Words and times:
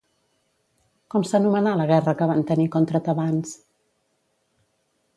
Com 1.15 1.25
s'anomenà 1.33 1.75
la 1.81 1.87
guerra 1.93 2.15
que 2.23 2.31
van 2.33 2.43
tenir 2.53 2.67
contra 2.79 3.05
tebans? 3.09 3.55